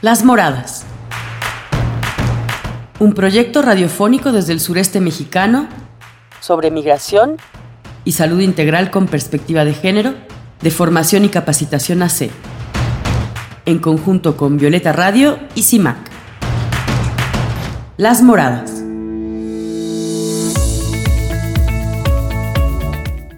[0.00, 0.84] Las Moradas.
[3.00, 5.68] Un proyecto radiofónico desde el sureste mexicano
[6.38, 7.36] sobre migración
[8.04, 10.14] y salud integral con perspectiva de género,
[10.62, 12.30] de formación y capacitación AC,
[13.66, 15.96] en conjunto con Violeta Radio y CIMAC.
[17.96, 18.70] Las Moradas.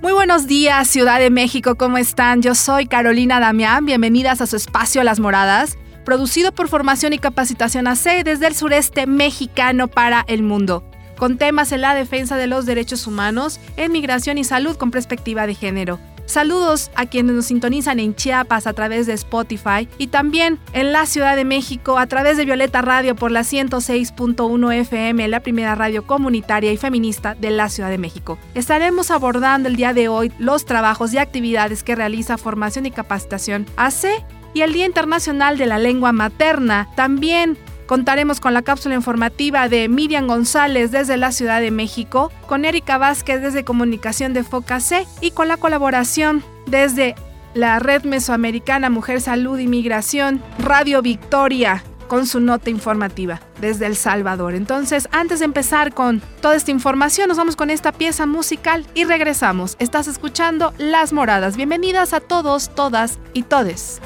[0.03, 2.43] Muy buenos días, Ciudad de México, ¿cómo están?
[2.43, 7.87] Yo soy Carolina Damián, bienvenidas a su espacio Las Moradas, producido por Formación y Capacitación
[7.87, 10.85] AC desde el sureste mexicano para el mundo
[11.21, 15.47] con temas en la defensa de los derechos humanos, en migración y salud con perspectiva
[15.47, 16.01] de género.
[16.25, 21.05] Saludos a quienes nos sintonizan en Chiapas a través de Spotify y también en la
[21.05, 26.07] Ciudad de México a través de Violeta Radio por la 106.1 FM, la primera radio
[26.07, 28.39] comunitaria y feminista de la Ciudad de México.
[28.55, 33.67] Estaremos abordando el día de hoy los trabajos y actividades que realiza Formación y Capacitación
[33.77, 36.89] AC y el Día Internacional de la Lengua Materna.
[36.97, 37.59] También
[37.91, 42.99] Contaremos con la cápsula informativa de Miriam González desde la Ciudad de México, con Erika
[42.99, 44.45] Vázquez desde Comunicación de
[44.79, 47.17] C y con la colaboración desde
[47.53, 53.97] la Red Mesoamericana Mujer Salud y Migración, Radio Victoria, con su nota informativa desde El
[53.97, 54.55] Salvador.
[54.55, 59.03] Entonces, antes de empezar con toda esta información, nos vamos con esta pieza musical y
[59.03, 59.75] regresamos.
[59.81, 61.57] Estás escuchando Las Moradas.
[61.57, 64.01] Bienvenidas a todos, todas y todes.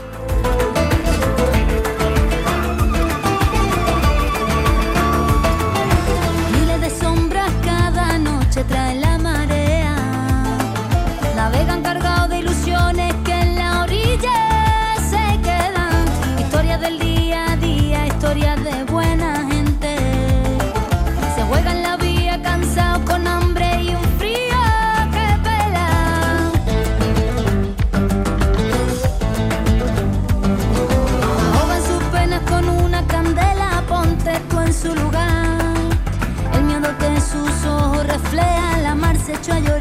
[39.47, 39.74] 加油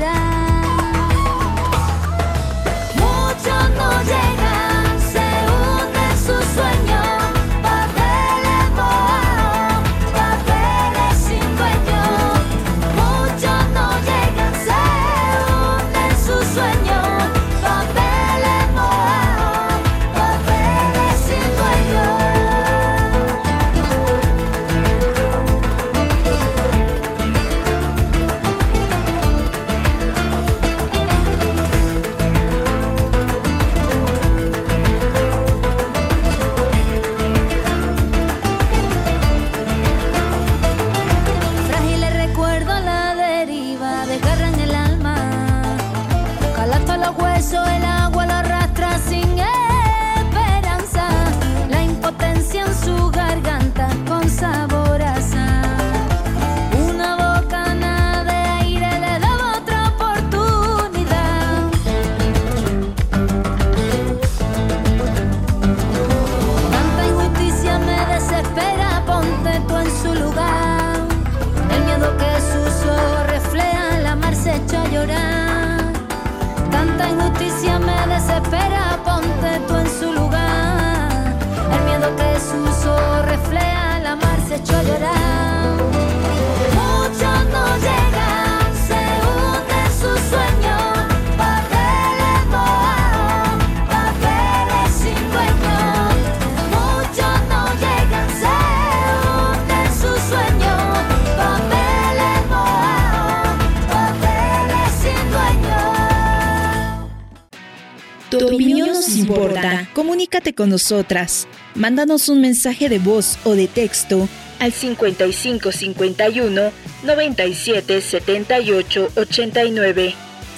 [110.03, 111.47] Comunícate con nosotras.
[111.75, 114.27] Mándanos un mensaje de voz o de texto
[114.59, 116.71] al 55 51
[117.03, 120.13] 97 78 89.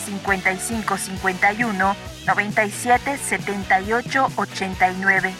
[0.08, 1.96] 55 51
[2.26, 5.34] 97 78 89.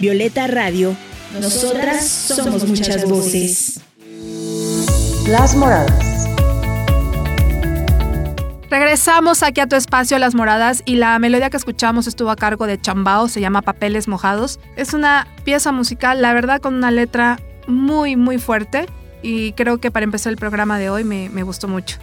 [0.00, 0.96] Violeta Radio.
[1.40, 3.78] Nosotras somos muchas voces.
[5.28, 6.31] Las Moradas.
[8.72, 12.66] Regresamos aquí a tu espacio Las Moradas y la melodía que escuchamos estuvo a cargo
[12.66, 14.58] de Chambao, se llama Papeles Mojados.
[14.76, 18.86] Es una pieza musical, la verdad, con una letra muy, muy fuerte
[19.20, 21.98] y creo que para empezar el programa de hoy me, gustó mucho.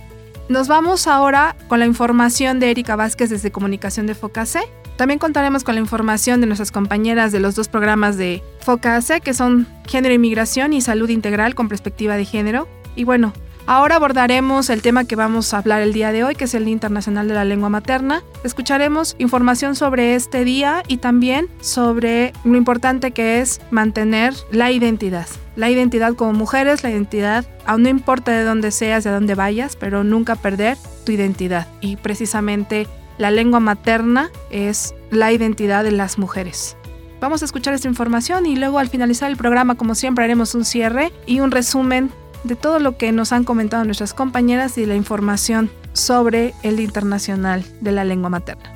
[0.47, 4.59] Nos vamos ahora con la información de Erika Vázquez desde Comunicación de Focase.
[4.95, 9.33] También contaremos con la información de nuestras compañeras de los dos programas de Focase, que
[9.33, 12.67] son Género, Inmigración y Salud Integral con perspectiva de género.
[12.95, 13.33] Y bueno,
[13.65, 16.65] Ahora abordaremos el tema que vamos a hablar el día de hoy, que es el
[16.65, 18.23] Día Internacional de la Lengua Materna.
[18.43, 25.27] Escucharemos información sobre este día y también sobre lo importante que es mantener la identidad.
[25.55, 29.75] La identidad como mujeres, la identidad, aún no importa de dónde seas, de dónde vayas,
[29.75, 31.67] pero nunca perder tu identidad.
[31.81, 32.87] Y precisamente
[33.19, 36.75] la lengua materna es la identidad de las mujeres.
[37.19, 40.63] Vamos a escuchar esta información y luego al finalizar el programa, como siempre, haremos un
[40.63, 42.11] cierre y un resumen
[42.43, 47.65] de todo lo que nos han comentado nuestras compañeras y la información sobre el Internacional
[47.81, 48.73] de la Lengua Materna.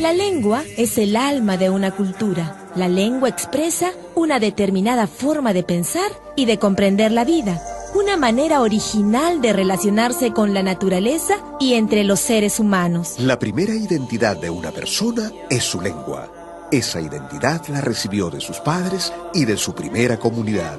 [0.00, 2.70] La lengua es el alma de una cultura.
[2.74, 7.60] La lengua expresa una determinada forma de pensar y de comprender la vida,
[7.94, 13.16] una manera original de relacionarse con la naturaleza y entre los seres humanos.
[13.18, 16.35] La primera identidad de una persona es su lengua.
[16.72, 20.78] Esa identidad la recibió de sus padres y de su primera comunidad.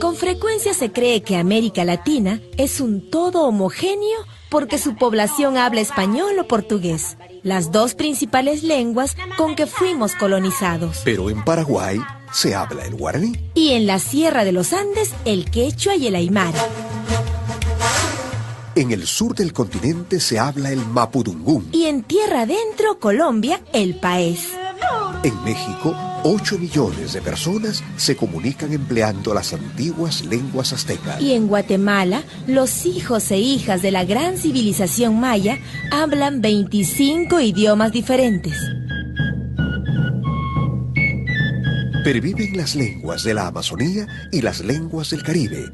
[0.00, 4.18] Con frecuencia se cree que América Latina es un todo homogéneo
[4.48, 11.02] porque su población habla español o portugués, las dos principales lenguas con que fuimos colonizados.
[11.04, 12.00] Pero en Paraguay
[12.32, 13.34] se habla el guaraní.
[13.54, 16.58] Y en la Sierra de los Andes el quechua y el aymara.
[18.76, 21.68] En el sur del continente se habla el mapudungún.
[21.72, 24.52] Y en tierra adentro, Colombia, el país.
[25.24, 31.20] En México, 8 millones de personas se comunican empleando las antiguas lenguas aztecas.
[31.20, 35.58] Y en Guatemala, los hijos e hijas de la gran civilización maya
[35.90, 38.54] hablan 25 idiomas diferentes.
[42.04, 45.70] Perviven las lenguas de la Amazonía y las lenguas del Caribe.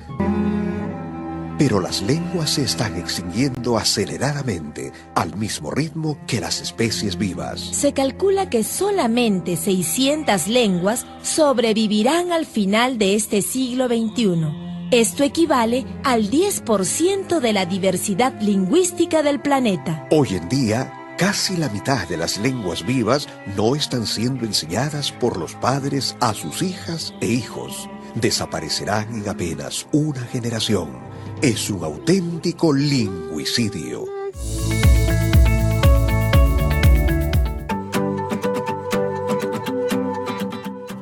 [1.58, 7.60] Pero las lenguas se están extinguiendo aceleradamente al mismo ritmo que las especies vivas.
[7.60, 14.66] Se calcula que solamente 600 lenguas sobrevivirán al final de este siglo XXI.
[14.90, 20.06] Esto equivale al 10% de la diversidad lingüística del planeta.
[20.10, 25.38] Hoy en día, casi la mitad de las lenguas vivas no están siendo enseñadas por
[25.38, 27.88] los padres a sus hijas e hijos.
[28.14, 31.05] Desaparecerán en apenas una generación
[31.42, 34.06] es un auténtico lingüicidio.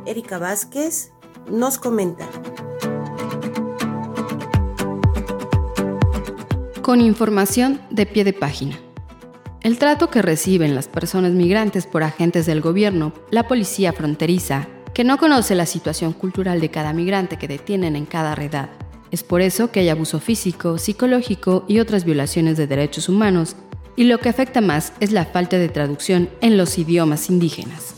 [0.07, 1.13] Erika Vázquez
[1.51, 2.29] nos comenta.
[6.83, 8.79] Con información de pie de página.
[9.63, 15.05] El trato que reciben las personas migrantes por agentes del gobierno, la policía fronteriza, que
[15.05, 18.84] no conoce la situación cultural de cada migrante que detienen en cada redada,
[19.15, 23.55] es por eso que hay abuso físico, psicológico y otras violaciones de derechos humanos,
[23.95, 27.95] y lo que afecta más es la falta de traducción en los idiomas indígenas.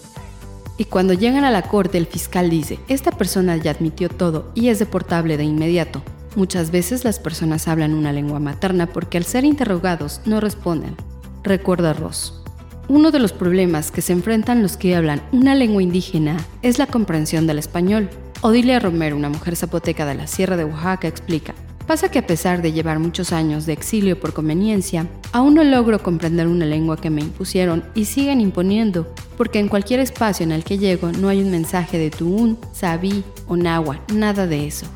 [0.76, 4.68] Y cuando llegan a la corte el fiscal dice, esta persona ya admitió todo y
[4.68, 6.02] es deportable de inmediato.
[6.34, 10.96] Muchas veces las personas hablan una lengua materna porque al ser interrogados no responden.
[11.42, 12.42] Recuerda Ross.
[12.88, 16.86] Uno de los problemas que se enfrentan los que hablan una lengua indígena es la
[16.86, 18.10] comprensión del español,
[18.42, 21.54] Odilia Romero, una mujer zapoteca de la Sierra de Oaxaca, explica.
[21.86, 26.02] Pasa que a pesar de llevar muchos años de exilio por conveniencia, aún no logro
[26.02, 30.64] comprender una lengua que me impusieron y siguen imponiendo, porque en cualquier espacio en el
[30.64, 34.86] que llego no hay un mensaje de tuún, sabí o nahua, nada de eso.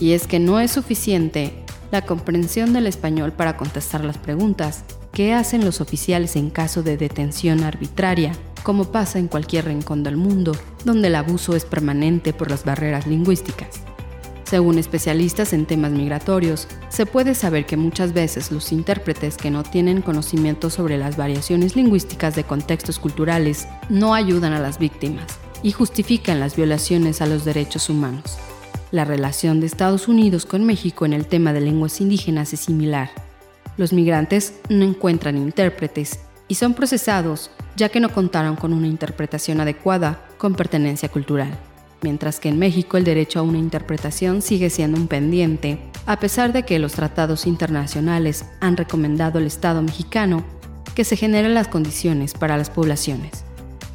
[0.00, 5.32] Y es que no es suficiente la comprensión del español para contestar las preguntas, ¿qué
[5.32, 8.32] hacen los oficiales en caso de detención arbitraria?
[8.62, 10.52] Como pasa en cualquier rincón del mundo,
[10.84, 13.80] donde el abuso es permanente por las barreras lingüísticas.
[14.50, 19.62] Según especialistas en temas migratorios, se puede saber que muchas veces los intérpretes que no
[19.62, 25.70] tienen conocimiento sobre las variaciones lingüísticas de contextos culturales no ayudan a las víctimas y
[25.70, 28.38] justifican las violaciones a los derechos humanos.
[28.90, 33.10] La relación de Estados Unidos con México en el tema de lenguas indígenas es similar.
[33.76, 39.58] Los migrantes no encuentran intérpretes y son procesados ya que no contaron con una interpretación
[39.58, 41.48] adecuada con pertenencia cultural.
[42.02, 46.52] Mientras que en México el derecho a una interpretación sigue siendo un pendiente, a pesar
[46.52, 50.44] de que los tratados internacionales han recomendado al Estado mexicano
[50.94, 53.44] que se generen las condiciones para las poblaciones.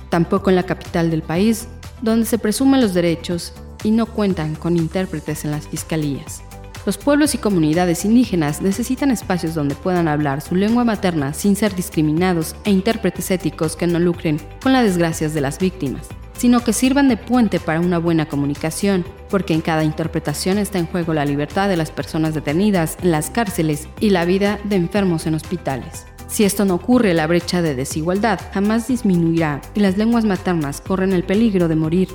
[0.10, 1.68] Tampoco en la capital del país,
[2.02, 6.42] donde se presumen los derechos y no cuentan con intérpretes en las fiscalías.
[6.86, 11.74] Los pueblos y comunidades indígenas necesitan espacios donde puedan hablar su lengua materna sin ser
[11.74, 16.74] discriminados e intérpretes éticos que no lucren con las desgracias de las víctimas, sino que
[16.74, 21.26] sirvan de puente para una buena comunicación, porque en cada interpretación está en juego la
[21.26, 26.06] libertad de las personas detenidas en las cárceles y la vida de enfermos en hospitales.
[26.28, 31.14] Si esto no ocurre, la brecha de desigualdad jamás disminuirá y las lenguas maternas corren
[31.14, 32.10] el peligro de morir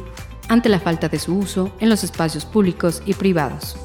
[0.46, 3.76] ante la falta de su uso en los espacios públicos y privados.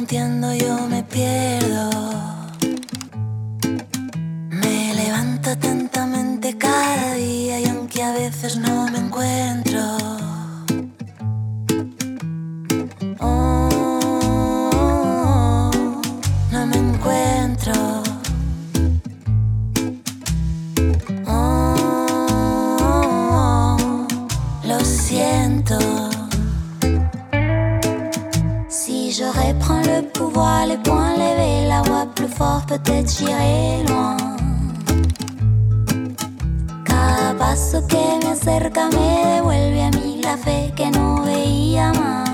[0.00, 1.90] entiendo, yo me pierdo.
[4.48, 9.69] Me levanto atentamente cada día y aunque a veces no me encuentro.
[30.40, 34.16] poids, les poings levés, la voix plus fort, peut-être j'irai loin.
[36.84, 42.29] Cada paso que me acerca me devuelve a mí la fe que no veía más.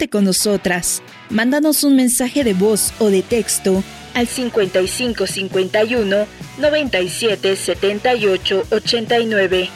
[0.00, 1.02] Comunícate con nosotras.
[1.28, 6.26] Mándanos un mensaje de voz o de texto al 55 51
[6.58, 9.68] 97 78 89.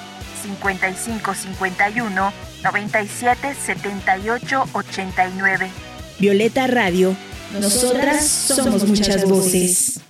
[0.43, 5.71] 55 51 97 78 89.
[6.19, 7.15] Violeta Radio.
[7.61, 10.01] Nosotras somos muchas voces.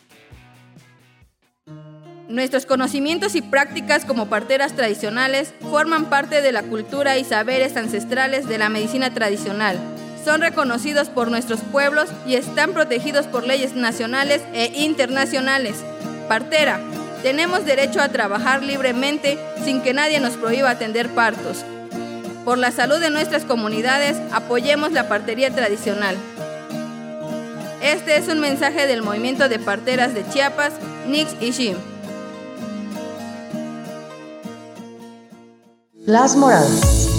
[2.29, 8.49] Nuestros conocimientos y prácticas como parteras tradicionales forman parte de la cultura y saberes ancestrales
[8.49, 9.79] de la medicina tradicional.
[10.25, 15.77] Son reconocidos por nuestros pueblos y están protegidos por leyes nacionales e internacionales.
[16.29, 16.81] Partera,
[17.23, 21.65] tenemos derecho a trabajar libremente sin que nadie nos prohíba atender partos.
[22.45, 26.17] Por la salud de nuestras comunidades, apoyemos la partería tradicional.
[27.83, 30.73] Este es un mensaje del movimiento de parteras de Chiapas,
[31.07, 31.77] Nix y Jim.
[36.07, 37.14] Las Moradas.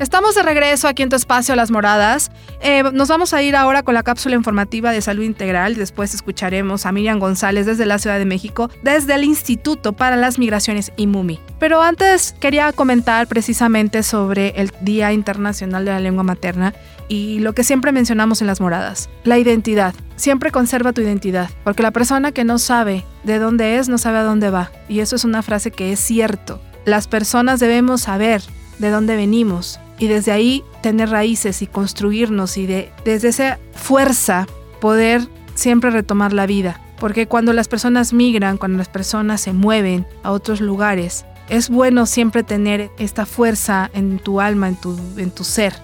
[0.00, 2.30] Estamos de regreso aquí en tu espacio Las Moradas.
[2.62, 5.74] Eh, nos vamos a ir ahora con la cápsula informativa de salud integral.
[5.74, 10.38] Después escucharemos a Miriam González desde la Ciudad de México, desde el Instituto para las
[10.38, 11.38] Migraciones IMUMI.
[11.58, 16.72] Pero antes quería comentar precisamente sobre el Día Internacional de la Lengua Materna
[17.08, 19.94] y lo que siempre mencionamos en Las Moradas, la identidad.
[20.16, 24.16] Siempre conserva tu identidad, porque la persona que no sabe de dónde es no sabe
[24.16, 24.72] a dónde va.
[24.88, 26.58] Y eso es una frase que es cierto.
[26.86, 28.40] Las personas debemos saber
[28.78, 34.46] de dónde venimos y desde ahí tener raíces y construirnos y de, desde esa fuerza
[34.80, 36.80] poder siempre retomar la vida.
[36.98, 42.06] Porque cuando las personas migran, cuando las personas se mueven a otros lugares, es bueno
[42.06, 45.74] siempre tener esta fuerza en tu alma, en tu, en tu ser,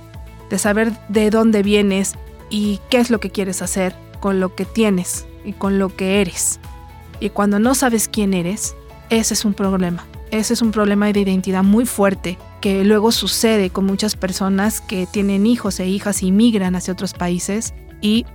[0.49, 2.15] de saber de dónde vienes
[2.49, 6.23] y qué es lo que quieres hacer con lo que tienes y con lo que
[6.23, 6.59] eres.
[7.21, 8.75] Y cuando no sabes quién eres,
[9.11, 10.07] ese es un problema.
[10.31, 12.39] Ese es un problema de identidad muy fuerte
[12.85, 17.75] luego sucede con muchas personas que tienen hijos e hijas y migran hacia otros países
[18.01, 18.27] y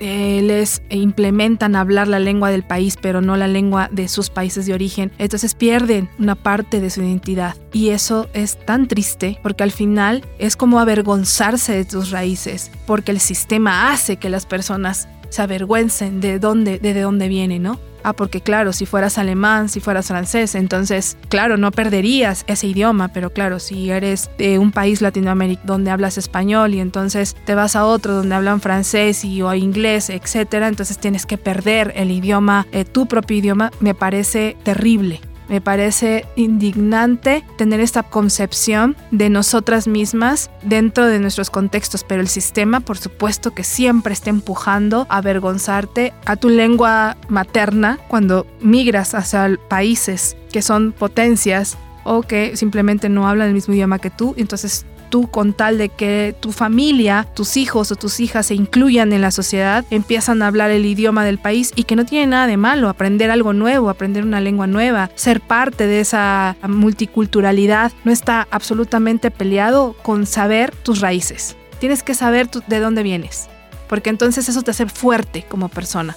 [0.00, 4.66] eh, les implementan hablar la lengua del país, pero no la lengua de sus países
[4.66, 5.12] de origen.
[5.18, 7.54] Entonces pierden una parte de su identidad.
[7.72, 13.12] Y eso es tan triste porque al final es como avergonzarse de tus raíces, porque
[13.12, 17.78] el sistema hace que las personas se avergüencen de dónde, de dónde vienen, ¿no?
[18.04, 23.08] Ah, porque claro, si fueras alemán, si fueras francés, entonces, claro, no perderías ese idioma,
[23.08, 27.76] pero claro, si eres de un país latinoamericano donde hablas español y entonces te vas
[27.76, 32.66] a otro donde hablan francés y o inglés, etcétera, entonces tienes que perder el idioma,
[32.72, 35.20] eh, tu propio idioma, me parece terrible.
[35.48, 42.28] Me parece indignante tener esta concepción de nosotras mismas dentro de nuestros contextos, pero el
[42.28, 49.14] sistema, por supuesto, que siempre está empujando a avergonzarte a tu lengua materna cuando migras
[49.14, 54.34] hacia países que son potencias o que simplemente no hablan el mismo idioma que tú,
[54.36, 54.86] entonces
[55.22, 59.30] con tal de que tu familia, tus hijos o tus hijas se incluyan en la
[59.30, 62.88] sociedad, empiezan a hablar el idioma del país y que no tiene nada de malo
[62.88, 69.30] aprender algo nuevo, aprender una lengua nueva, ser parte de esa multiculturalidad, no está absolutamente
[69.30, 71.56] peleado con saber tus raíces.
[71.78, 73.48] Tienes que saber de dónde vienes,
[73.88, 76.16] porque entonces eso te hace fuerte como persona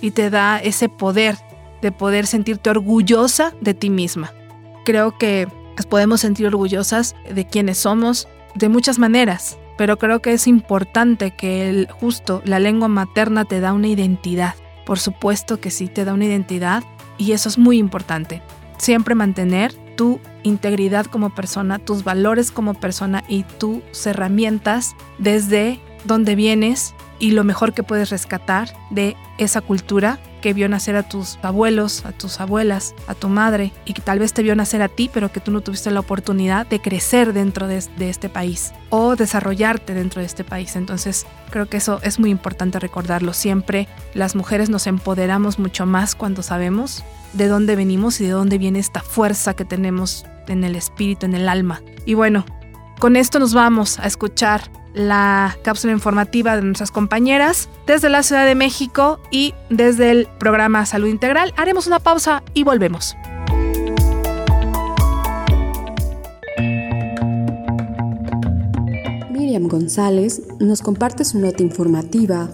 [0.00, 1.36] y te da ese poder
[1.82, 4.32] de poder sentirte orgullosa de ti misma.
[4.84, 5.46] Creo que
[5.86, 11.68] podemos sentir orgullosas de quienes somos de muchas maneras, pero creo que es importante que
[11.68, 14.54] el, justo la lengua materna te da una identidad.
[14.84, 16.82] Por supuesto que sí, te da una identidad
[17.16, 18.42] y eso es muy importante.
[18.78, 26.34] Siempre mantener tu integridad como persona, tus valores como persona y tus herramientas desde donde
[26.34, 31.38] vienes y lo mejor que puedes rescatar de esa cultura que vio nacer a tus
[31.42, 34.88] abuelos, a tus abuelas, a tu madre y que tal vez te vio nacer a
[34.88, 39.16] ti, pero que tú no tuviste la oportunidad de crecer dentro de, este país o
[39.16, 40.76] desarrollarte dentro de este país.
[40.76, 43.32] Entonces creo que eso es muy importante recordarlo.
[43.32, 48.58] Siempre las mujeres nos empoderamos mucho más cuando sabemos de dónde venimos y de dónde
[48.58, 51.82] viene esta fuerza que tenemos en el espíritu, en el alma.
[52.04, 52.44] Y bueno,
[52.98, 58.46] con esto nos vamos a escuchar la cápsula informativa de nuestras compañeras desde la Ciudad
[58.46, 61.52] de México y desde el programa Salud Integral.
[61.56, 63.16] Haremos una pausa y volvemos.
[69.30, 72.48] Miriam González nos comparte su nota informativa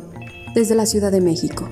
[0.55, 1.68] desde la Ciudad de México.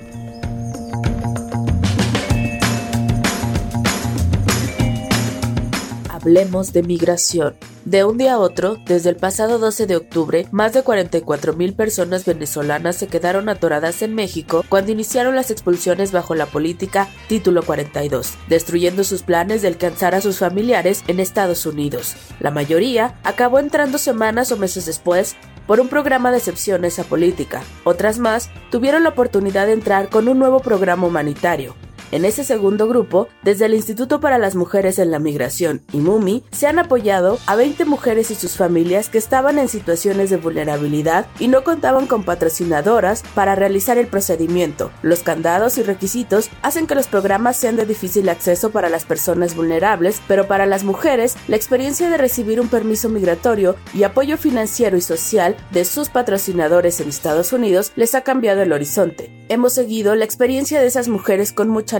[6.24, 7.54] Hablemos de migración.
[7.84, 11.74] De un día a otro, desde el pasado 12 de octubre, más de 44 mil
[11.74, 17.62] personas venezolanas se quedaron atoradas en México cuando iniciaron las expulsiones bajo la política Título
[17.62, 22.14] 42, destruyendo sus planes de alcanzar a sus familiares en Estados Unidos.
[22.40, 27.62] La mayoría acabó entrando semanas o meses después por un programa de excepciones a política.
[27.84, 31.74] Otras más tuvieron la oportunidad de entrar con un nuevo programa humanitario,
[32.14, 36.44] en ese segundo grupo, desde el Instituto para las Mujeres en la Migración y MUMI,
[36.52, 41.26] se han apoyado a 20 mujeres y sus familias que estaban en situaciones de vulnerabilidad
[41.40, 44.92] y no contaban con patrocinadoras para realizar el procedimiento.
[45.02, 49.56] Los candados y requisitos hacen que los programas sean de difícil acceso para las personas
[49.56, 54.96] vulnerables, pero para las mujeres, la experiencia de recibir un permiso migratorio y apoyo financiero
[54.96, 59.32] y social de sus patrocinadores en Estados Unidos les ha cambiado el horizonte.
[59.48, 61.98] Hemos seguido la experiencia de esas mujeres con mucha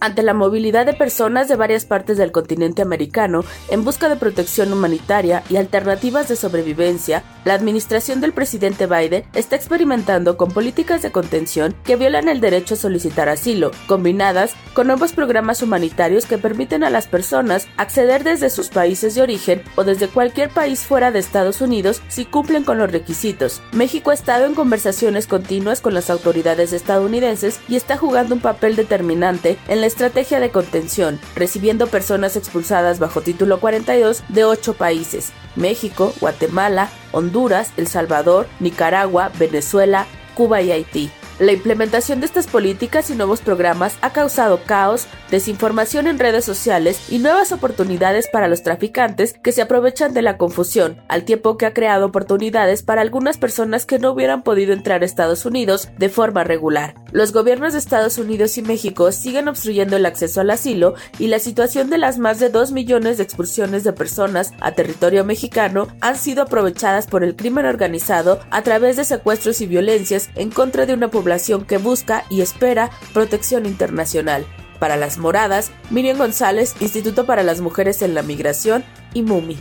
[0.00, 4.72] Ante la movilidad de personas de varias partes del continente americano en busca de protección
[4.72, 11.12] humanitaria y alternativas de sobrevivencia, la administración del presidente Biden está experimentando con políticas de
[11.12, 16.84] contención que violan el derecho a solicitar asilo, combinadas con nuevos programas humanitarios que permiten
[16.84, 21.18] a las personas acceder desde sus países de origen o desde cualquier país fuera de
[21.18, 23.62] Estados Unidos si cumplen con los requisitos.
[23.72, 28.76] México ha estado en conversaciones continuas con las autoridades estadounidenses y está jugando un papel
[28.76, 35.32] determinante en la estrategia de contención, recibiendo personas expulsadas bajo título 42 de ocho países,
[35.56, 41.10] México, Guatemala, Honduras, El Salvador, Nicaragua, Venezuela, Cuba y Haití.
[41.40, 47.00] La implementación de estas políticas y nuevos programas ha causado caos, desinformación en redes sociales
[47.08, 51.64] y nuevas oportunidades para los traficantes que se aprovechan de la confusión, al tiempo que
[51.64, 56.10] ha creado oportunidades para algunas personas que no hubieran podido entrar a Estados Unidos de
[56.10, 56.94] forma regular.
[57.10, 61.38] Los gobiernos de Estados Unidos y México siguen obstruyendo el acceso al asilo y la
[61.38, 66.16] situación de las más de 2 millones de expulsiones de personas a territorio mexicano han
[66.16, 70.92] sido aprovechadas por el crimen organizado a través de secuestros y violencias en contra de
[70.92, 71.29] una población
[71.66, 74.46] que busca y espera protección internacional.
[74.78, 79.58] Para las moradas, Miriam González, Instituto para las Mujeres en la Migración y MUMI.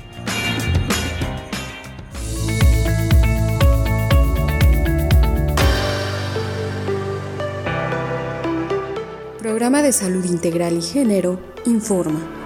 [9.40, 12.38] Programa de Salud Integral y Género informa.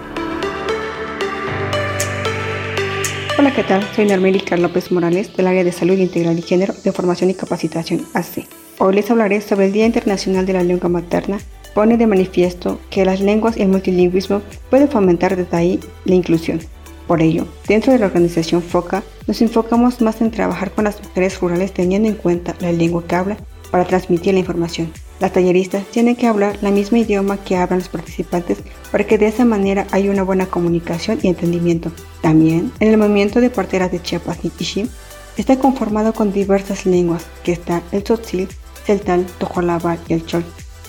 [3.36, 3.82] Hola, ¿qué tal?
[3.96, 4.06] Soy
[4.42, 8.46] Carl López Morales del área de Salud Integral y Género de Formación y Capacitación AC.
[8.78, 11.38] Hoy les hablaré sobre el Día Internacional de la Lengua Materna.
[11.74, 16.60] Pone de manifiesto que las lenguas y el multilingüismo pueden fomentar desde ahí la inclusión.
[17.08, 21.40] Por ello, dentro de la organización FOCA, nos enfocamos más en trabajar con las mujeres
[21.40, 23.36] rurales teniendo en cuenta la lengua que habla
[23.72, 24.92] para transmitir la información.
[25.20, 28.58] Las talleristas tienen que hablar la misma idioma que hablan los participantes
[28.90, 31.92] para que de esa manera haya una buena comunicación y entendimiento.
[32.20, 34.88] También, en el movimiento de parteras de Chiapas Nitishim,
[35.36, 38.48] está conformado con diversas lenguas, que está el tzotzil,
[38.84, 40.44] celtal, tojolabal y el chol.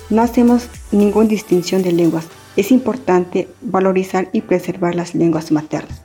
[0.09, 2.25] No hacemos ninguna distinción de lenguas.
[2.55, 6.04] Es importante valorizar y preservar las lenguas maternas.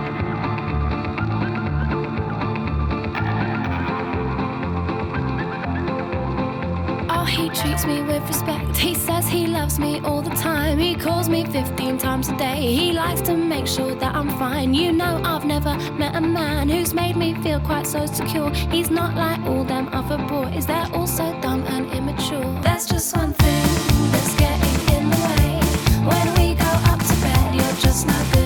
[7.49, 8.77] Treats me with respect.
[8.77, 10.77] He says he loves me all the time.
[10.77, 12.73] He calls me 15 times a day.
[12.73, 14.73] He likes to make sure that I'm fine.
[14.73, 18.49] You know, I've never met a man who's made me feel quite so secure.
[18.75, 22.51] He's not like all them other boys, they're all so dumb and immature.
[22.61, 23.65] There's just one thing
[24.11, 25.51] that's getting in the way.
[26.11, 28.40] When we go up to bed, you're just not good.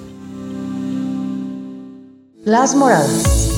[2.45, 3.56] Las Moradas.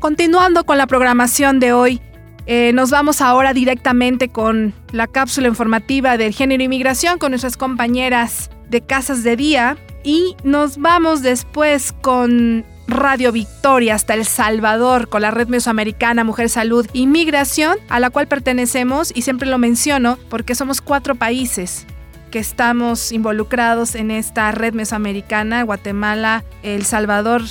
[0.00, 2.00] Continuando con la programación de hoy,
[2.46, 7.58] eh, nos vamos ahora directamente con la cápsula informativa del género y migración con nuestras
[7.58, 15.10] compañeras de Casas de Día y nos vamos después con Radio Victoria hasta El Salvador
[15.10, 19.58] con la Red Mesoamericana Mujer Salud y Migración, a la cual pertenecemos y siempre lo
[19.58, 21.86] menciono porque somos cuatro países
[22.30, 27.42] que estamos involucrados en esta red mesoamericana, Guatemala, El Salvador,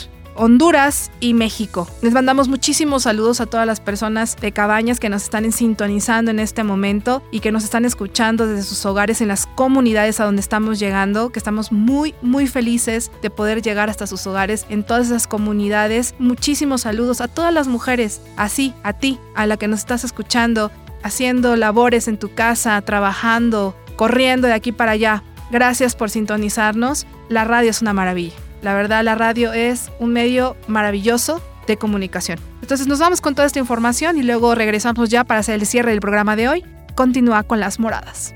[0.41, 1.85] Honduras y México.
[2.01, 6.39] Les mandamos muchísimos saludos a todas las personas de Cabañas que nos están sintonizando en
[6.39, 10.39] este momento y que nos están escuchando desde sus hogares en las comunidades a donde
[10.39, 15.07] estamos llegando, que estamos muy, muy felices de poder llegar hasta sus hogares en todas
[15.07, 16.15] esas comunidades.
[16.19, 20.71] Muchísimos saludos a todas las mujeres, así, a ti, a la que nos estás escuchando,
[21.03, 25.21] haciendo labores en tu casa, trabajando, corriendo de aquí para allá.
[25.51, 27.07] Gracias por sintonizarnos.
[27.27, 28.48] La radio es una maravilla.
[28.61, 32.39] La verdad, la radio es un medio maravilloso de comunicación.
[32.61, 35.91] Entonces nos vamos con toda esta información y luego regresamos ya para hacer el cierre
[35.91, 36.65] del programa de hoy.
[36.95, 38.33] Continúa con las moradas.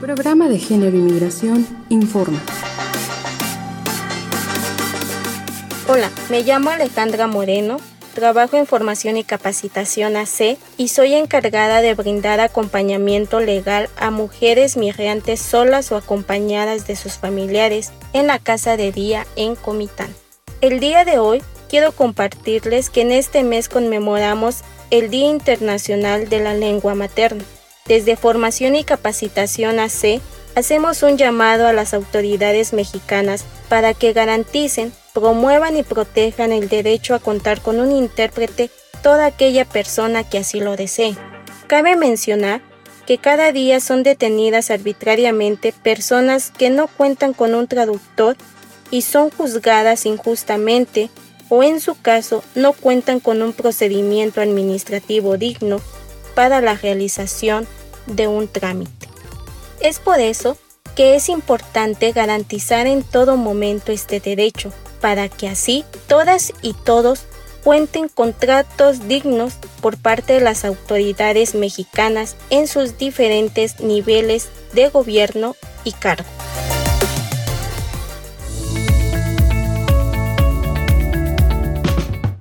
[0.00, 2.38] Programa de Género y Migración informa.
[5.88, 7.76] Hola, me llamo Alejandra Moreno
[8.14, 14.76] Trabajo en formación y capacitación AC y soy encargada de brindar acompañamiento legal a mujeres
[14.76, 20.14] migrantes solas o acompañadas de sus familiares en la casa de día en Comitán.
[20.60, 26.38] El día de hoy quiero compartirles que en este mes conmemoramos el Día Internacional de
[26.38, 27.42] la Lengua Materna.
[27.86, 30.20] Desde Formación y Capacitación AC
[30.54, 37.14] hacemos un llamado a las autoridades mexicanas para que garanticen promuevan y protejan el derecho
[37.14, 38.70] a contar con un intérprete
[39.02, 41.16] toda aquella persona que así lo desee.
[41.66, 42.60] Cabe mencionar
[43.06, 48.36] que cada día son detenidas arbitrariamente personas que no cuentan con un traductor
[48.90, 51.10] y son juzgadas injustamente
[51.48, 55.80] o en su caso no cuentan con un procedimiento administrativo digno
[56.34, 57.66] para la realización
[58.06, 59.08] de un trámite.
[59.80, 60.56] Es por eso
[60.96, 64.72] que es importante garantizar en todo momento este derecho,
[65.04, 67.26] para que así todas y todos
[67.62, 74.88] cuenten con tratos dignos por parte de las autoridades mexicanas en sus diferentes niveles de
[74.88, 76.24] gobierno y cargo.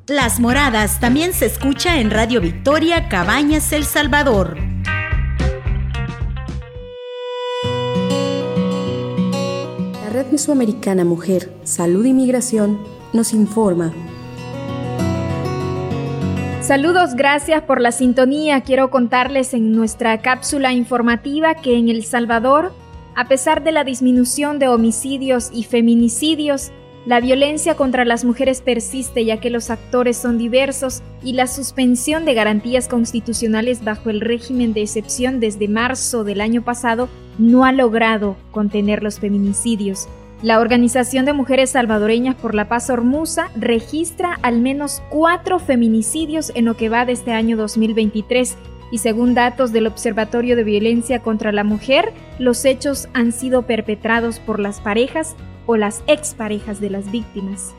[0.08, 4.73] Las Moradas también se escucha en Radio Victoria Cabañas El Salvador.
[10.32, 12.80] Mesoamericana Mujer, Salud y Migración
[13.14, 13.94] nos informa.
[16.62, 18.62] Saludos, gracias por la sintonía.
[18.62, 22.74] Quiero contarles en nuestra cápsula informativa que en El Salvador,
[23.16, 26.72] a pesar de la disminución de homicidios y feminicidios,
[27.06, 32.24] la violencia contra las mujeres persiste ya que los actores son diversos y la suspensión
[32.24, 37.72] de garantías constitucionales bajo el régimen de excepción desde marzo del año pasado no ha
[37.72, 40.08] logrado contener los feminicidios.
[40.42, 46.66] La Organización de Mujeres Salvadoreñas por la Paz Hormuza registra al menos cuatro feminicidios en
[46.66, 48.58] lo que va de este año 2023
[48.92, 54.40] y según datos del Observatorio de Violencia contra la Mujer, los hechos han sido perpetrados
[54.40, 57.74] por las parejas o las exparejas de las víctimas.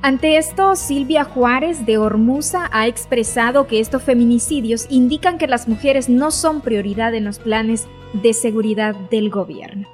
[0.00, 6.08] Ante esto, Silvia Juárez de Hormuza ha expresado que estos feminicidios indican que las mujeres
[6.08, 7.88] no son prioridad en los planes
[8.22, 9.88] de seguridad del gobierno.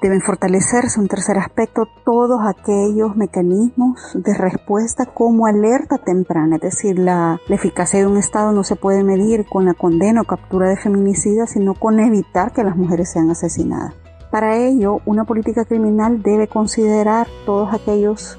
[0.00, 6.98] Deben fortalecerse, un tercer aspecto, todos aquellos mecanismos de respuesta como alerta temprana, es decir,
[7.00, 10.68] la, la, eficacia de un Estado no se puede medir con la condena o captura
[10.68, 13.94] de feminicidas, sino con evitar que las mujeres sean asesinadas.
[14.30, 18.38] Para ello, una política criminal debe considerar todos aquellos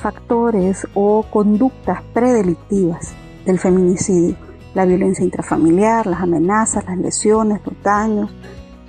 [0.00, 3.12] factores o conductas predelictivas
[3.44, 4.36] del feminicidio,
[4.74, 8.30] la violencia intrafamiliar, las amenazas, las lesiones, los daños,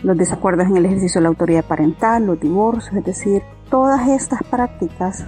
[0.03, 4.41] los desacuerdos en el ejercicio de la autoridad parental, los divorcios, es decir, todas estas
[4.43, 5.25] prácticas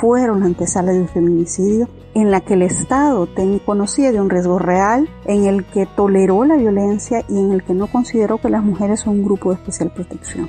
[0.00, 3.28] fueron la antesala del feminicidio en la que el Estado
[3.64, 7.74] conocía de un riesgo real, en el que toleró la violencia y en el que
[7.74, 10.48] no consideró que las mujeres son un grupo de especial protección.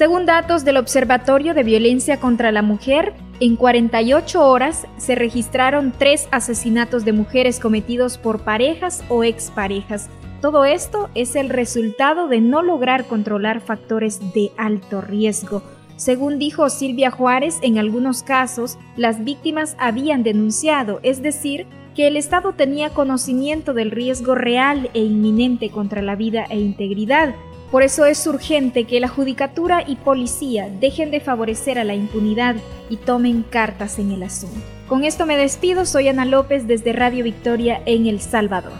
[0.00, 6.26] Según datos del Observatorio de Violencia contra la Mujer, en 48 horas se registraron tres
[6.30, 10.08] asesinatos de mujeres cometidos por parejas o exparejas.
[10.40, 15.62] Todo esto es el resultado de no lograr controlar factores de alto riesgo.
[15.96, 22.16] Según dijo Silvia Juárez, en algunos casos las víctimas habían denunciado, es decir, que el
[22.16, 27.34] Estado tenía conocimiento del riesgo real e inminente contra la vida e integridad,
[27.70, 32.56] por eso es urgente que la judicatura y policía dejen de favorecer a la impunidad
[32.88, 34.60] y tomen cartas en el asunto.
[34.88, 38.72] Con esto me despido, soy Ana López desde Radio Victoria en El Salvador.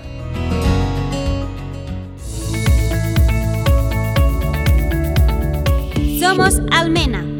[6.19, 7.40] Somos Almena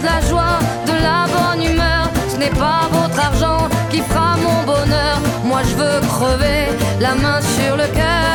[0.00, 2.04] De la joie, de la bonne humeur.
[2.28, 5.16] Ce n'est pas votre argent qui fera mon bonheur.
[5.44, 6.62] Moi je veux crever
[7.00, 8.34] la main sur le cœur.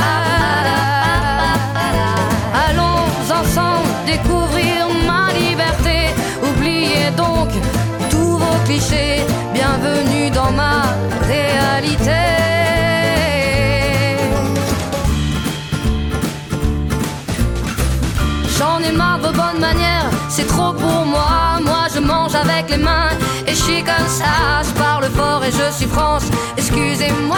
[2.67, 3.03] Allons
[3.39, 5.97] ensemble découvrir ma liberté.
[6.49, 7.49] Oubliez donc
[8.09, 9.21] tous vos clichés.
[9.53, 10.83] Bienvenue dans ma
[11.31, 12.21] réalité.
[18.57, 21.44] J'en ai marre de bonnes manières c'est trop pour moi.
[22.49, 23.09] Avec les mains
[23.47, 24.61] et je suis comme ça.
[24.63, 26.25] Je parle fort et je suis France.
[26.57, 27.37] Excusez-moi.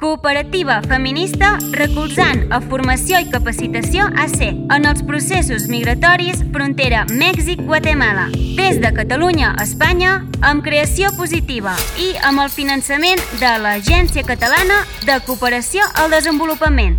[0.00, 8.28] cooperativa feminista recolzant a formació i capacitació AC en els processos migratoris frontera Mèxic-Guatemala,
[8.58, 14.82] des de Catalunya a Espanya, amb creació positiva i amb el finançament de l'Agència Catalana
[15.06, 16.98] de Cooperació al Desenvolupament.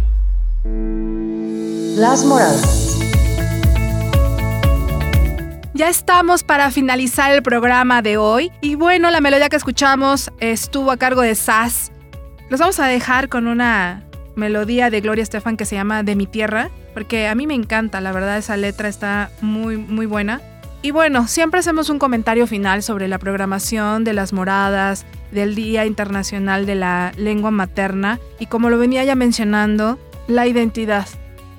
[1.97, 3.01] Las Moradas.
[5.73, 10.89] Ya estamos para finalizar el programa de hoy y bueno, la melodía que escuchamos estuvo
[10.89, 11.91] a cargo de Sass
[12.49, 14.03] los vamos a dejar con una
[14.35, 18.01] melodía de Gloria Estefan que se llama De mi tierra, porque a mí me encanta,
[18.01, 20.41] la verdad esa letra está muy muy buena.
[20.81, 25.85] Y bueno, siempre hacemos un comentario final sobre la programación de las moradas, del Día
[25.85, 31.07] Internacional de la Lengua Materna y como lo venía ya mencionando, la identidad.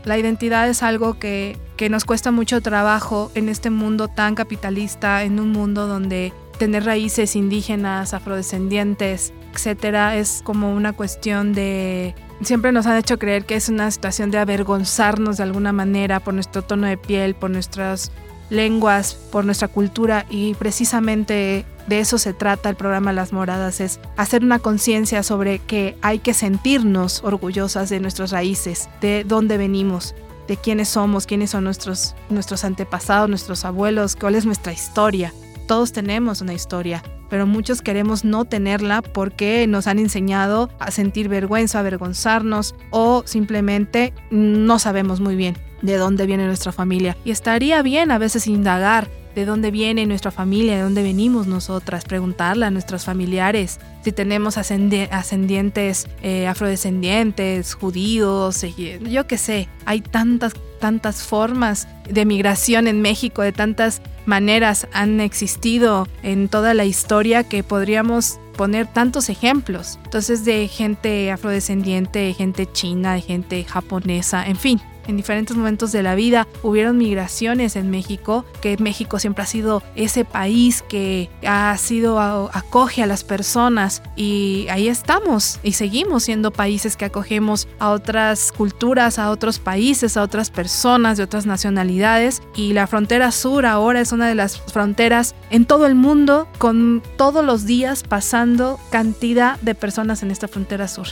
[0.04, 5.24] La identidad es algo que, que nos cuesta mucho trabajo en este mundo tan capitalista,
[5.24, 12.72] en un mundo donde tener raíces indígenas, afrodescendientes, etcétera, es como una cuestión de siempre
[12.72, 16.62] nos han hecho creer que es una situación de avergonzarnos de alguna manera por nuestro
[16.62, 18.10] tono de piel, por nuestras
[18.50, 24.00] lenguas, por nuestra cultura y precisamente de eso se trata el programa Las Moradas, es
[24.16, 30.14] hacer una conciencia sobre que hay que sentirnos orgullosas de nuestras raíces, de dónde venimos,
[30.48, 35.32] de quiénes somos, quiénes son nuestros, nuestros antepasados, nuestros abuelos, cuál es nuestra historia.
[35.66, 41.28] Todos tenemos una historia, pero muchos queremos no tenerla porque nos han enseñado a sentir
[41.28, 47.16] vergüenza, a avergonzarnos o simplemente no sabemos muy bien de dónde viene nuestra familia.
[47.24, 52.04] Y estaría bien a veces indagar de dónde viene nuestra familia, de dónde venimos nosotras,
[52.04, 60.00] preguntarle a nuestros familiares si tenemos ascendientes eh, afrodescendientes, judíos, eh, yo qué sé, hay
[60.00, 66.84] tantas, tantas formas de migración en México, de tantas maneras han existido en toda la
[66.84, 69.98] historia que podríamos poner tantos ejemplos.
[70.04, 75.92] Entonces de gente afrodescendiente, de gente china, de gente japonesa, en fin, en diferentes momentos
[75.92, 81.30] de la vida hubieron migraciones en México, que México siempre ha sido ese país que
[81.46, 87.68] ha sido acoge a las personas y ahí estamos y seguimos siendo países que acogemos
[87.78, 93.30] a otras culturas, a otros países, a otras personas de otras nacionalidades y la frontera
[93.32, 98.02] sur ahora es una de las fronteras en todo el mundo con todos los días
[98.02, 101.06] pasando cantidad de personas en esta frontera sur.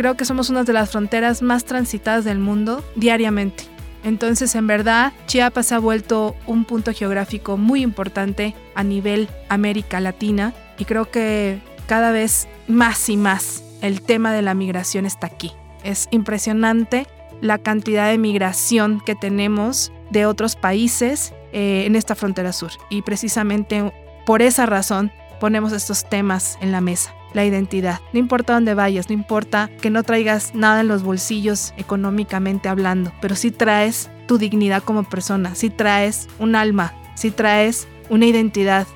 [0.00, 3.64] Creo que somos una de las fronteras más transitadas del mundo diariamente.
[4.02, 10.54] Entonces, en verdad, Chiapas ha vuelto un punto geográfico muy importante a nivel América Latina
[10.78, 15.52] y creo que cada vez más y más el tema de la migración está aquí.
[15.84, 17.06] Es impresionante
[17.42, 23.02] la cantidad de migración que tenemos de otros países eh, en esta frontera sur y
[23.02, 23.92] precisamente
[24.24, 28.00] por esa razón ponemos estos temas en la mesa la identidad.
[28.12, 33.12] No importa dónde vayas, no importa que no traigas nada en los bolsillos económicamente hablando,
[33.20, 38.86] pero sí traes tu dignidad como persona, sí traes un alma, sí traes una identidad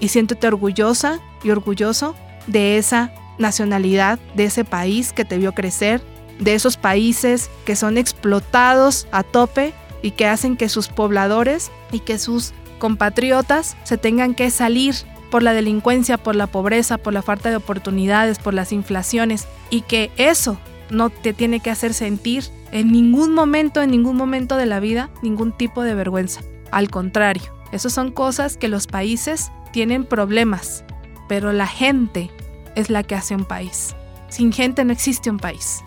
[0.00, 2.14] y siéntete orgullosa y orgulloso
[2.46, 6.02] de esa nacionalidad, de ese país que te vio crecer,
[6.38, 9.72] de esos países que son explotados a tope
[10.02, 14.94] y que hacen que sus pobladores y que sus compatriotas se tengan que salir
[15.32, 19.80] por la delincuencia, por la pobreza, por la falta de oportunidades, por las inflaciones y
[19.80, 20.58] que eso
[20.90, 25.08] no te tiene que hacer sentir en ningún momento, en ningún momento de la vida,
[25.22, 26.42] ningún tipo de vergüenza.
[26.70, 30.84] Al contrario, esas son cosas que los países tienen problemas,
[31.28, 32.30] pero la gente
[32.76, 33.96] es la que hace un país.
[34.28, 35.82] Sin gente no existe un país.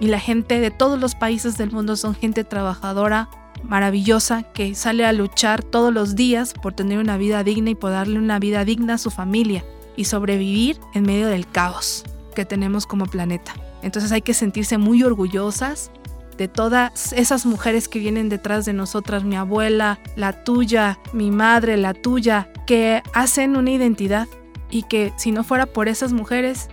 [0.00, 3.28] Y la gente de todos los países del mundo son gente trabajadora,
[3.62, 7.90] maravillosa que sale a luchar todos los días por tener una vida digna y por
[7.90, 9.64] darle una vida digna a su familia
[9.96, 12.04] y sobrevivir en medio del caos
[12.34, 13.54] que tenemos como planeta.
[13.82, 15.90] Entonces hay que sentirse muy orgullosas
[16.36, 21.76] de todas esas mujeres que vienen detrás de nosotras, mi abuela, la tuya, mi madre,
[21.76, 24.28] la tuya, que hacen una identidad
[24.70, 26.68] y que si no fuera por esas mujeres,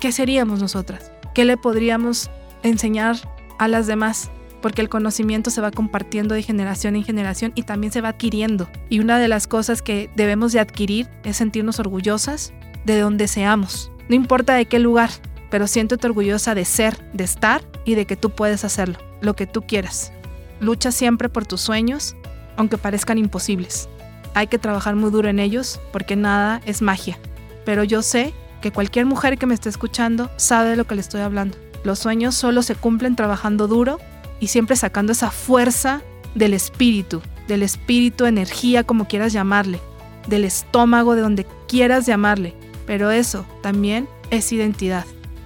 [0.00, 1.12] ¿qué seríamos nosotras?
[1.34, 2.30] ¿Qué le podríamos
[2.64, 3.16] enseñar
[3.58, 4.30] a las demás?
[4.62, 8.68] Porque el conocimiento se va compartiendo de generación en generación y también se va adquiriendo.
[8.88, 12.52] Y una de las cosas que debemos de adquirir es sentirnos orgullosas
[12.84, 13.90] de donde seamos.
[14.08, 15.10] No importa de qué lugar,
[15.50, 19.46] pero siéntete orgullosa de ser, de estar y de que tú puedes hacerlo, lo que
[19.46, 20.12] tú quieras.
[20.60, 22.16] Lucha siempre por tus sueños,
[22.56, 23.88] aunque parezcan imposibles.
[24.34, 27.18] Hay que trabajar muy duro en ellos porque nada es magia.
[27.64, 31.00] Pero yo sé que cualquier mujer que me esté escuchando sabe de lo que le
[31.00, 31.56] estoy hablando.
[31.84, 33.98] Los sueños solo se cumplen trabajando duro
[34.40, 36.02] y siempre sacando esa fuerza
[36.34, 39.80] del espíritu, del espíritu, energía, como quieras llamarle,
[40.26, 42.54] del estómago, de donde quieras llamarle.
[42.86, 45.04] Pero eso también es identidad,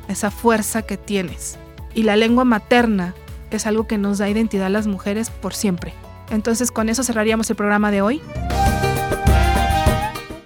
[0.09, 1.59] esa fuerza que tienes.
[1.95, 3.15] Y la lengua materna
[3.51, 5.93] es algo que nos da identidad a las mujeres por siempre.
[6.31, 8.21] Entonces con eso cerraríamos el programa de hoy.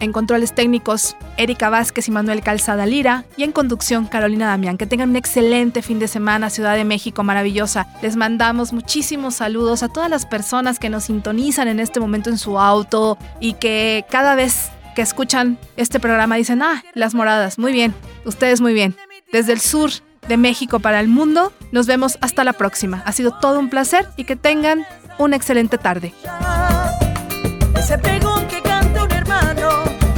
[0.04, 3.24] En controles técnicos, Erika Vázquez y Manuel Calzada Lira.
[3.38, 4.76] Y en conducción, Carolina Damián.
[4.76, 7.86] Que tengan un excelente fin de semana, Ciudad de México, maravillosa.
[8.02, 12.36] Les mandamos muchísimos saludos a todas las personas que nos sintonizan en este momento en
[12.36, 17.72] su auto y que cada vez que escuchan este programa dicen, ah, las moradas, muy
[17.72, 17.94] bien,
[18.26, 18.94] ustedes muy bien.
[19.32, 19.90] Desde el sur
[20.28, 23.02] de México para el mundo, nos vemos hasta la próxima.
[23.06, 24.84] Ha sido todo un placer y que tengan
[25.16, 26.12] una excelente tarde.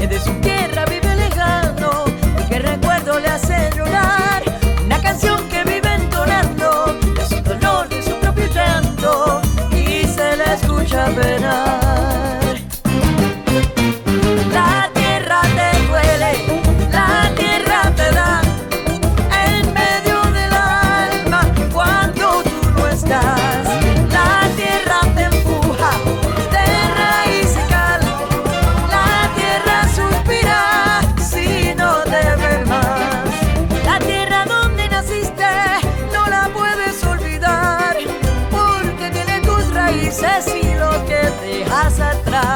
[0.08, 0.75] De su tierra
[40.06, 42.55] dices y lo que dejas atrás.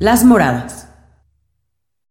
[0.00, 0.79] Las Moradas.